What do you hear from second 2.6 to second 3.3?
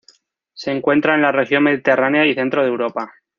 de Europa.